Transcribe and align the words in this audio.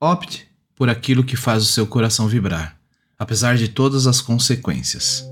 Opte 0.00 0.46
por 0.76 0.88
aquilo 0.88 1.24
que 1.24 1.34
faz 1.34 1.64
o 1.64 1.66
seu 1.66 1.84
coração 1.84 2.28
vibrar, 2.28 2.78
apesar 3.18 3.56
de 3.56 3.66
todas 3.66 4.06
as 4.06 4.20
consequências. 4.20 5.28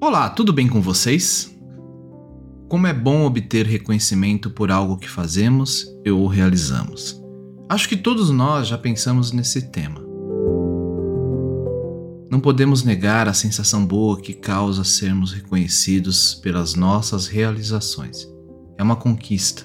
Olá, 0.00 0.28
tudo 0.30 0.52
bem 0.52 0.66
com 0.66 0.82
vocês? 0.82 1.56
Como 2.68 2.88
é 2.88 2.92
bom 2.92 3.24
obter 3.24 3.64
reconhecimento 3.66 4.50
por 4.50 4.72
algo 4.72 4.96
que 4.96 5.08
fazemos 5.08 5.86
ou 6.04 6.26
realizamos. 6.26 7.22
Acho 7.68 7.88
que 7.88 7.96
todos 7.96 8.30
nós 8.30 8.66
já 8.66 8.76
pensamos 8.76 9.30
nesse 9.30 9.70
tema. 9.70 10.04
Não 12.28 12.40
podemos 12.40 12.82
negar 12.82 13.28
a 13.28 13.32
sensação 13.32 13.86
boa 13.86 14.20
que 14.20 14.34
causa 14.34 14.82
sermos 14.82 15.32
reconhecidos 15.32 16.34
pelas 16.34 16.74
nossas 16.74 17.28
realizações. 17.28 18.33
É 18.76 18.82
uma 18.82 18.96
conquista, 18.96 19.64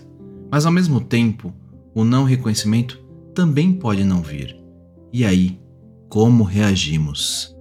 mas 0.52 0.66
ao 0.66 0.72
mesmo 0.72 1.02
tempo, 1.02 1.54
o 1.94 2.04
não 2.04 2.24
reconhecimento 2.24 3.00
também 3.34 3.74
pode 3.74 4.04
não 4.04 4.22
vir. 4.22 4.56
E 5.12 5.26
aí, 5.26 5.60
como 6.08 6.44
reagimos? 6.44 7.56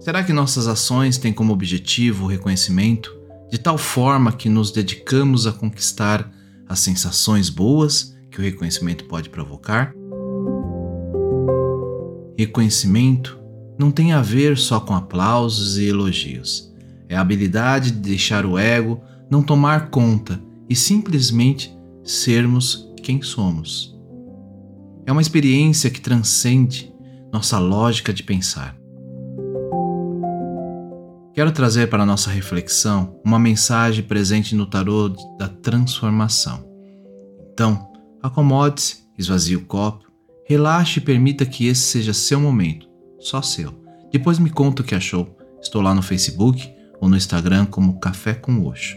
Será 0.00 0.24
que 0.24 0.32
nossas 0.32 0.66
ações 0.66 1.18
têm 1.18 1.32
como 1.32 1.52
objetivo 1.52 2.24
o 2.24 2.28
reconhecimento 2.28 3.14
de 3.50 3.58
tal 3.58 3.76
forma 3.76 4.32
que 4.32 4.48
nos 4.48 4.70
dedicamos 4.70 5.46
a 5.46 5.52
conquistar 5.52 6.30
as 6.68 6.78
sensações 6.80 7.50
boas 7.50 8.16
que 8.30 8.38
o 8.38 8.42
reconhecimento 8.42 9.04
pode 9.04 9.28
provocar? 9.28 9.92
Reconhecimento 12.38 13.38
não 13.78 13.90
tem 13.90 14.12
a 14.12 14.22
ver 14.22 14.56
só 14.56 14.80
com 14.80 14.94
aplausos 14.94 15.76
e 15.76 15.86
elogios. 15.86 16.69
É 17.10 17.16
a 17.16 17.20
habilidade 17.20 17.90
de 17.90 17.98
deixar 17.98 18.46
o 18.46 18.56
ego 18.56 19.02
não 19.28 19.42
tomar 19.42 19.90
conta 19.90 20.40
e 20.68 20.74
simplesmente 20.74 21.76
sermos 22.02 22.90
quem 23.02 23.20
somos. 23.20 23.94
É 25.04 25.12
uma 25.12 25.20
experiência 25.20 25.90
que 25.90 26.00
transcende 26.00 26.90
nossa 27.32 27.58
lógica 27.58 28.12
de 28.12 28.22
pensar. 28.22 28.76
Quero 31.34 31.52
trazer 31.52 31.88
para 31.88 32.06
nossa 32.06 32.30
reflexão 32.30 33.20
uma 33.24 33.38
mensagem 33.38 34.04
presente 34.04 34.54
no 34.54 34.66
tarô 34.66 35.08
da 35.36 35.48
transformação. 35.48 36.64
Então, 37.52 37.90
acomode-se, 38.22 39.04
esvazie 39.18 39.56
o 39.56 39.64
copo 39.66 40.10
Relaxe 40.50 40.98
e 40.98 41.02
permita 41.02 41.46
que 41.46 41.68
esse 41.68 41.82
seja 41.82 42.12
seu 42.12 42.40
momento, 42.40 42.88
só 43.20 43.40
seu. 43.40 43.72
Depois 44.10 44.40
me 44.40 44.50
conta 44.50 44.82
o 44.82 44.84
que 44.84 44.96
achou. 44.96 45.38
Estou 45.62 45.80
lá 45.80 45.94
no 45.94 46.02
Facebook 46.02 46.68
ou 47.00 47.08
no 47.08 47.16
Instagram 47.16 47.66
como 47.66 47.98
Café 47.98 48.34
com 48.34 48.66
Oxo. 48.66 48.96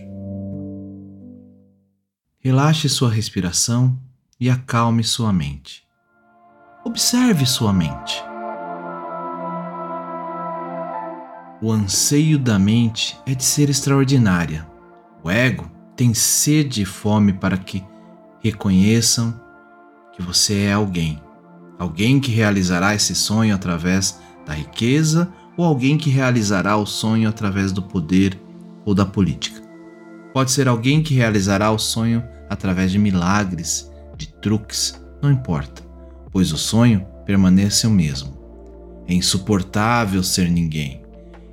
Relaxe 2.40 2.90
sua 2.90 3.10
respiração 3.10 3.98
e 4.40 4.50
acalme 4.50 5.04
sua 5.04 5.32
mente. 5.32 5.84
Observe 6.84 7.46
sua 7.46 7.72
mente. 7.72 8.22
O 11.62 11.72
anseio 11.72 12.38
da 12.38 12.60
mente 12.60 13.18
é 13.26 13.34
de 13.34 13.44
ser 13.44 13.70
extraordinária. 13.70 14.68
O 15.24 15.30
ego 15.32 15.72
tem 15.96 16.14
sede 16.14 16.82
e 16.82 16.86
fome 16.86 17.32
para 17.32 17.58
que 17.58 17.82
reconheçam 18.42 19.40
que 20.12 20.22
você 20.22 20.64
é 20.64 20.74
alguém 20.74 21.24
Alguém 21.78 22.20
que 22.20 22.32
realizará 22.32 22.94
esse 22.96 23.16
sonho 23.16 23.54
através 23.54 24.20
da 24.46 24.54
riqueza 24.54 25.32
ou 25.58 25.66
alguém 25.66 25.98
que 25.98 26.10
realizará 26.10 26.76
o 26.78 26.86
sonho 26.86 27.30
através 27.30 27.72
do 27.72 27.82
poder 27.82 28.40
ou 28.86 28.94
da 28.94 29.06
política. 29.06 29.62
Pode 30.34 30.52
ser 30.52 30.68
alguém 30.68 31.04
que 31.04 31.14
realizará 31.14 31.72
o 31.72 31.78
sonho 31.78 32.24
através 32.50 32.92
de 32.92 32.98
milagres, 32.98 33.92
de 34.18 34.28
truques, 34.28 35.00
não 35.22 35.32
importa, 35.32 35.84
pois 36.32 36.52
o 36.52 36.58
sonho 36.58 37.06
permanece 37.26 37.86
o 37.88 37.92
mesmo. 37.92 38.34
É 39.08 39.14
insuportável 39.14 40.24
ser 40.24 40.50
ninguém. 40.50 41.02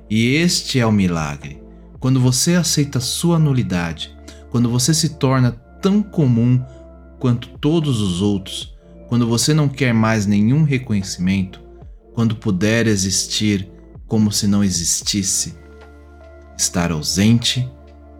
E 0.09 0.35
este 0.35 0.79
é 0.79 0.85
o 0.85 0.91
milagre. 0.91 1.61
Quando 1.99 2.19
você 2.19 2.55
aceita 2.55 2.99
sua 2.99 3.37
nulidade, 3.37 4.15
quando 4.49 4.69
você 4.69 4.93
se 4.93 5.09
torna 5.17 5.51
tão 5.81 6.01
comum 6.01 6.61
quanto 7.19 7.49
todos 7.59 8.01
os 8.01 8.21
outros, 8.21 8.75
quando 9.07 9.27
você 9.27 9.53
não 9.53 9.69
quer 9.69 9.93
mais 9.93 10.25
nenhum 10.25 10.63
reconhecimento, 10.63 11.61
quando 12.13 12.35
puder 12.35 12.87
existir 12.87 13.69
como 14.11 14.29
se 14.29 14.45
não 14.45 14.61
existisse, 14.61 15.55
estar 16.57 16.91
ausente 16.91 17.65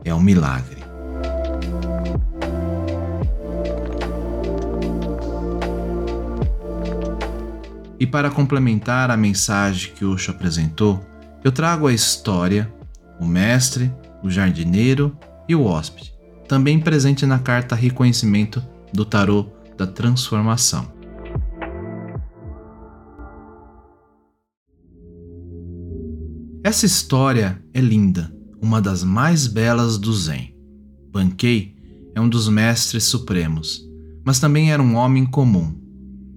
é 0.05 0.15
um 0.15 0.21
milagre. 0.21 0.77
E 7.99 8.07
para 8.07 8.31
complementar 8.31 9.11
a 9.11 9.17
mensagem 9.17 9.91
que 9.93 10.05
Osho 10.05 10.31
apresentou, 10.31 11.05
eu 11.43 11.51
trago 11.51 11.87
a 11.87 11.93
história, 11.93 12.73
o 13.19 13.25
mestre, 13.25 13.93
o 14.23 14.29
jardineiro 14.29 15.13
e 15.45 15.53
o 15.53 15.65
hóspede, 15.65 16.13
também 16.47 16.79
presente 16.79 17.25
na 17.25 17.37
carta 17.37 17.75
Reconhecimento 17.75 18.63
do 18.93 19.03
Tarô 19.03 19.45
da 19.77 19.85
transformação. 19.85 21.00
Essa 26.63 26.85
história 26.85 27.63
é 27.73 27.79
linda, 27.79 28.33
uma 28.61 28.81
das 28.81 29.03
mais 29.03 29.47
belas 29.47 29.97
do 29.97 30.13
Zen. 30.13 30.55
Bankei 31.11 31.75
é 32.15 32.21
um 32.21 32.29
dos 32.29 32.47
mestres 32.47 33.05
supremos, 33.05 33.81
mas 34.23 34.39
também 34.39 34.71
era 34.71 34.81
um 34.81 34.95
homem 34.95 35.25
comum. 35.25 35.75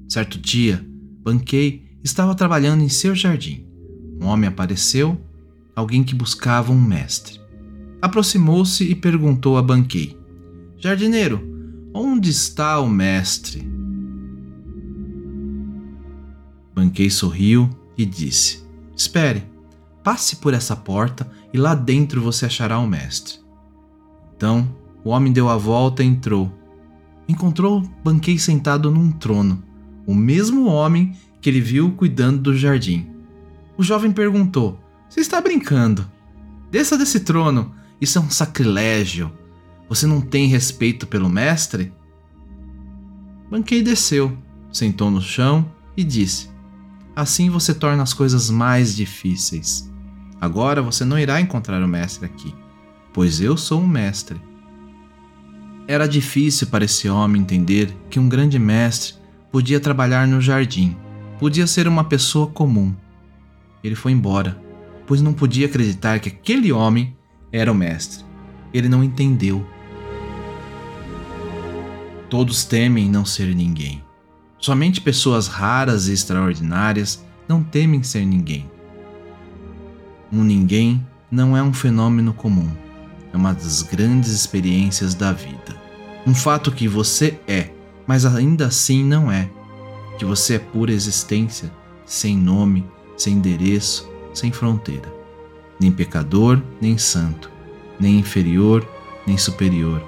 Certo 0.09 0.39
dia, 0.39 0.85
Bankei 1.23 1.99
estava 2.03 2.35
trabalhando 2.35 2.83
em 2.83 2.89
seu 2.89 3.15
jardim. 3.15 3.67
Um 4.21 4.27
homem 4.27 4.49
apareceu, 4.49 5.21
alguém 5.75 6.03
que 6.03 6.15
buscava 6.15 6.73
um 6.73 6.81
mestre. 6.81 7.41
Aproximou-se 8.01 8.85
e 8.85 8.95
perguntou 8.95 9.59
a 9.59 9.63
Bankei: 9.63 10.19
Jardineiro, 10.79 11.55
Onde 11.97 12.29
está 12.29 12.81
o 12.81 12.89
mestre? 12.89 13.63
Banquei 16.75 17.09
sorriu 17.09 17.71
e 17.97 18.05
disse: 18.05 18.65
Espere, 18.97 19.45
passe 20.05 20.37
por 20.37 20.53
essa 20.53 20.77
porta 20.77 21.29
e 21.53 21.57
lá 21.59 21.75
dentro 21.75 22.21
você 22.21 22.45
achará 22.45 22.79
o 22.79 22.87
mestre. 22.87 23.39
Então 24.37 24.69
o 25.03 25.09
homem 25.09 25.33
deu 25.33 25.49
a 25.49 25.57
volta 25.57 26.05
e 26.05 26.07
entrou. 26.07 26.53
Encontrou 27.27 27.83
Banquei 28.05 28.39
sentado 28.39 28.91
num 28.91 29.11
trono, 29.11 29.65
o 30.07 30.15
mesmo 30.15 30.67
homem 30.67 31.17
que 31.41 31.49
ele 31.49 31.61
viu 31.61 31.93
cuidando 31.93 32.43
do 32.43 32.57
jardim. 32.57 33.09
O 33.79 33.83
jovem 33.83 34.13
perguntou: 34.13 34.79
Você 35.09 35.21
está 35.21 35.41
brincando? 35.41 36.11
Desça 36.71 36.99
desse 36.99 37.21
trono, 37.21 37.75
isso 37.99 38.19
é 38.19 38.21
um 38.21 38.29
sacrilégio. 38.29 39.33
Você 39.89 40.07
não 40.07 40.21
tem 40.21 40.47
respeito 40.49 41.07
pelo 41.07 41.31
mestre? 41.31 41.93
Banquei 43.51 43.83
desceu, 43.83 44.37
sentou 44.71 45.11
no 45.11 45.23
chão 45.23 45.71
e 45.97 46.05
disse: 46.05 46.51
Assim 47.17 47.49
você 47.49 47.73
torna 47.73 48.03
as 48.03 48.13
coisas 48.13 48.51
mais 48.51 48.95
difíceis. 48.95 49.94
Agora 50.45 50.83
você 50.83 51.07
não 51.07 51.19
irá 51.19 51.41
encontrar 51.41 51.83
o 51.83 51.89
mestre 51.89 52.27
aqui, 52.27 52.55
pois 53.15 53.41
eu 53.41 53.57
sou 53.57 53.81
um 53.81 53.87
mestre. 53.87 54.39
Era 55.89 56.07
difícil 56.07 56.67
para 56.67 56.85
esse 56.85 57.09
homem 57.09 57.41
entender 57.41 57.97
que 58.11 58.21
um 58.21 58.29
grande 58.29 58.59
mestre 58.59 59.15
podia 59.51 59.81
trabalhar 59.81 60.29
no 60.29 60.43
jardim, 60.43 60.95
podia 61.39 61.67
ser 61.67 61.89
uma 61.89 62.05
pessoa 62.05 62.47
comum. 62.47 62.95
Ele 63.83 63.95
foi 63.95 64.13
embora, 64.13 64.61
pois 65.07 65.23
não 65.23 65.33
podia 65.33 65.65
acreditar 65.65 66.19
que 66.19 66.29
aquele 66.29 66.71
homem 66.71 67.17
era 67.51 67.73
o 67.73 67.75
mestre. 67.75 68.23
Ele 68.71 68.87
não 68.87 69.03
entendeu. 69.03 69.67
Todos 72.29 72.67
temem 72.67 73.09
não 73.09 73.25
ser 73.25 73.55
ninguém. 73.55 74.05
Somente 74.59 75.01
pessoas 75.01 75.49
raras 75.49 76.07
e 76.07 76.13
extraordinárias 76.13 77.25
não 77.49 77.63
temem 77.63 78.03
ser 78.03 78.27
ninguém. 78.27 78.74
Um 80.35 80.43
ninguém 80.43 81.07
não 81.31 81.57
é 81.57 81.63
um 81.63 81.73
fenômeno 81.73 82.35
comum, 82.35 82.69
é 83.33 83.37
uma 83.37 83.55
das 83.55 83.83
grandes 83.83 84.33
experiências 84.33 85.15
da 85.15 85.33
vida. 85.33 85.81
Um 86.27 86.35
fato 86.35 86.73
que 86.73 86.89
você 86.89 87.39
é, 87.47 87.71
mas 88.05 88.27
ainda 88.27 88.67
assim 88.67 89.05
não 89.05 89.31
é. 89.31 89.49
Que 90.19 90.25
você 90.25 90.55
é 90.55 90.59
pura 90.59 90.91
existência, 90.91 91.71
sem 92.05 92.37
nome, 92.37 92.85
sem 93.17 93.35
endereço, 93.35 94.11
sem 94.33 94.51
fronteira. 94.51 95.09
Nem 95.79 95.93
pecador, 95.93 96.61
nem 96.81 96.99
santo, 96.99 97.49
nem 98.01 98.19
inferior, 98.19 98.85
nem 99.25 99.39
superior. 99.39 100.03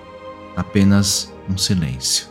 Apenas 0.57 1.33
um 1.49 1.57
silêncio. 1.57 2.27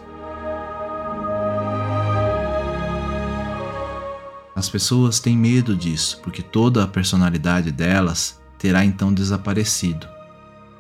As 4.56 4.70
pessoas 4.70 5.20
têm 5.20 5.38
medo 5.38 5.76
disso, 5.76 6.22
porque 6.24 6.42
toda 6.42 6.82
a 6.82 6.88
personalidade 6.88 7.72
delas 7.72 8.40
terá 8.58 8.86
então 8.86 9.14
desaparecido. 9.14 10.08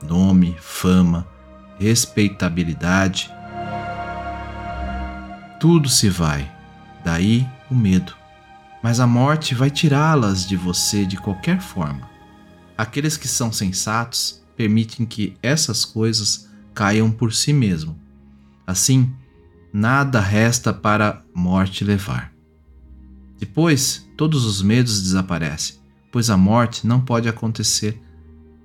nome, 0.01 0.55
fama, 0.59 1.27
respeitabilidade. 1.79 3.29
Tudo 5.59 5.89
se 5.89 6.09
vai, 6.09 6.49
daí 7.03 7.47
o 7.69 7.75
medo. 7.75 8.13
Mas 8.83 8.99
a 8.99 9.07
morte 9.07 9.55
vai 9.55 9.71
tirá-las 9.71 10.47
de 10.47 10.55
você 10.55 11.05
de 11.05 11.17
qualquer 11.17 11.59
forma. 11.59 12.07
Aqueles 12.77 13.17
que 13.17 13.27
são 13.27 13.51
sensatos 13.51 14.43
permitem 14.55 15.05
que 15.05 15.35
essas 15.41 15.83
coisas 15.83 16.49
caiam 16.73 17.09
por 17.09 17.33
si 17.33 17.51
mesmo. 17.51 17.99
Assim, 18.67 19.13
nada 19.73 20.19
resta 20.19 20.71
para 20.71 21.09
a 21.09 21.21
morte 21.33 21.83
levar. 21.83 22.34
Depois, 23.39 24.07
todos 24.15 24.45
os 24.45 24.61
medos 24.61 25.01
desaparecem, 25.01 25.75
pois 26.11 26.29
a 26.29 26.37
morte 26.37 26.87
não 26.87 27.01
pode 27.01 27.27
acontecer 27.27 28.01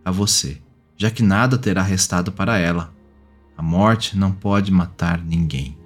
a 0.05 0.11
você, 0.11 0.61
já 0.97 1.11
que 1.11 1.23
nada 1.23 1.59
terá 1.59 1.83
restado 1.83 2.31
para 2.31 2.59
ela. 2.59 2.95
A 3.57 3.63
morte 3.63 4.17
não 4.17 4.33
pode 4.33 4.71
matar 4.71 5.23
ninguém. 5.23 5.77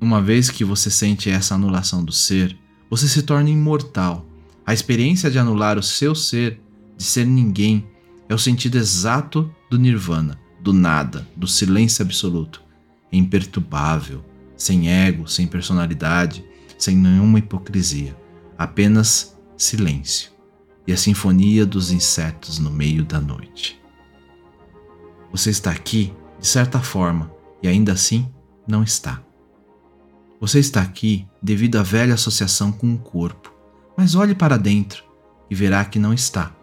Uma 0.00 0.22
vez 0.22 0.50
que 0.50 0.64
você 0.64 0.90
sente 0.90 1.28
essa 1.28 1.54
anulação 1.54 2.04
do 2.04 2.12
ser, 2.12 2.56
você 2.88 3.08
se 3.08 3.22
torna 3.22 3.50
imortal. 3.50 4.26
A 4.64 4.72
experiência 4.72 5.30
de 5.30 5.38
anular 5.38 5.78
o 5.78 5.82
seu 5.82 6.14
ser, 6.14 6.60
de 6.96 7.02
ser 7.02 7.26
ninguém, 7.26 7.86
é 8.28 8.34
o 8.34 8.38
sentido 8.38 8.76
exato 8.76 9.50
do 9.70 9.78
nirvana, 9.78 10.38
do 10.60 10.72
nada, 10.72 11.26
do 11.34 11.46
silêncio 11.46 12.04
absoluto. 12.04 12.62
É 13.10 13.16
imperturbável, 13.16 14.24
sem 14.58 14.90
ego, 14.90 15.26
sem 15.26 15.46
personalidade, 15.46 16.44
sem 16.76 16.94
nenhuma 16.96 17.38
hipocrisia, 17.38 18.14
apenas 18.58 19.38
silêncio 19.56 20.32
e 20.86 20.92
a 20.92 20.96
sinfonia 20.96 21.64
dos 21.64 21.90
insetos 21.92 22.58
no 22.58 22.70
meio 22.70 23.04
da 23.04 23.20
noite. 23.20 23.80
Você 25.30 25.50
está 25.50 25.70
aqui, 25.70 26.12
de 26.40 26.46
certa 26.46 26.80
forma, 26.80 27.30
e 27.62 27.68
ainda 27.68 27.92
assim 27.92 28.28
não 28.66 28.82
está. 28.82 29.22
Você 30.40 30.58
está 30.58 30.80
aqui 30.80 31.26
devido 31.42 31.76
à 31.76 31.82
velha 31.82 32.14
associação 32.14 32.72
com 32.72 32.94
o 32.94 32.98
corpo, 32.98 33.52
mas 33.96 34.14
olhe 34.14 34.34
para 34.34 34.56
dentro 34.56 35.04
e 35.50 35.54
verá 35.54 35.84
que 35.84 35.98
não 35.98 36.14
está. 36.14 36.54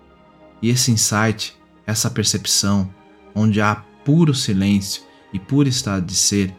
E 0.62 0.70
esse 0.70 0.92
insight, 0.92 1.56
essa 1.86 2.10
percepção, 2.10 2.92
onde 3.36 3.62
há 3.62 3.76
puro 4.04 4.34
silêncio 4.34 5.04
e 5.34 5.40
puro 5.40 5.68
estado 5.68 6.06
de 6.06 6.16
ser, 6.16 6.56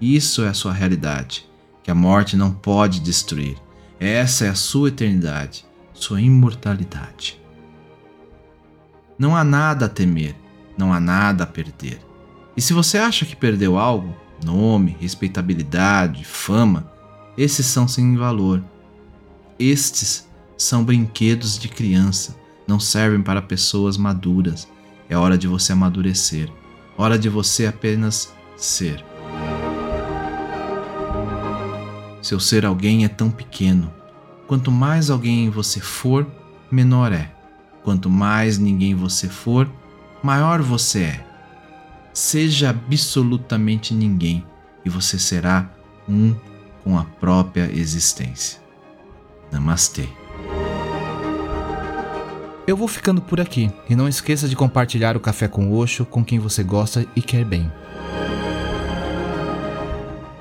isso 0.00 0.42
é 0.42 0.48
a 0.48 0.54
sua 0.54 0.72
realidade, 0.72 1.48
que 1.82 1.90
a 1.90 1.94
morte 1.94 2.36
não 2.36 2.52
pode 2.52 3.00
destruir. 3.00 3.56
Essa 3.98 4.44
é 4.44 4.48
a 4.48 4.54
sua 4.54 4.88
eternidade, 4.88 5.64
sua 5.92 6.20
imortalidade. 6.20 7.40
Não 9.18 9.34
há 9.34 9.42
nada 9.42 9.86
a 9.86 9.88
temer, 9.88 10.36
não 10.76 10.92
há 10.92 11.00
nada 11.00 11.42
a 11.42 11.46
perder. 11.46 12.00
E 12.56 12.60
se 12.60 12.72
você 12.72 12.98
acha 12.98 13.26
que 13.26 13.34
perdeu 13.34 13.76
algo, 13.76 14.14
nome, 14.44 14.96
respeitabilidade, 15.00 16.24
fama, 16.24 16.90
esses 17.36 17.66
são 17.66 17.88
sem 17.88 18.16
valor. 18.16 18.62
Estes 19.58 20.28
são 20.56 20.84
brinquedos 20.84 21.58
de 21.58 21.68
criança, 21.68 22.36
não 22.66 22.78
servem 22.78 23.22
para 23.22 23.42
pessoas 23.42 23.96
maduras. 23.96 24.68
É 25.08 25.16
hora 25.16 25.36
de 25.36 25.48
você 25.48 25.72
amadurecer, 25.72 26.48
hora 26.96 27.18
de 27.18 27.28
você 27.28 27.66
apenas 27.66 28.32
ser. 28.56 29.04
Seu 32.28 32.38
ser 32.38 32.66
alguém 32.66 33.06
é 33.06 33.08
tão 33.08 33.30
pequeno. 33.30 33.90
Quanto 34.46 34.70
mais 34.70 35.08
alguém 35.08 35.48
você 35.48 35.80
for, 35.80 36.26
menor 36.70 37.10
é. 37.10 37.32
Quanto 37.82 38.10
mais 38.10 38.58
ninguém 38.58 38.94
você 38.94 39.26
for, 39.30 39.66
maior 40.22 40.60
você 40.60 41.04
é. 41.04 41.26
Seja 42.12 42.68
absolutamente 42.68 43.94
ninguém 43.94 44.44
e 44.84 44.90
você 44.90 45.18
será 45.18 45.70
um 46.06 46.36
com 46.84 46.98
a 46.98 47.04
própria 47.04 47.70
existência. 47.72 48.60
Namastê. 49.50 50.06
Eu 52.66 52.76
vou 52.76 52.88
ficando 52.88 53.22
por 53.22 53.40
aqui 53.40 53.72
e 53.88 53.96
não 53.96 54.06
esqueça 54.06 54.46
de 54.46 54.54
compartilhar 54.54 55.16
o 55.16 55.20
café 55.20 55.48
com 55.48 55.72
Oxo 55.72 56.04
com 56.04 56.22
quem 56.22 56.38
você 56.38 56.62
gosta 56.62 57.06
e 57.16 57.22
quer 57.22 57.42
bem. 57.42 57.72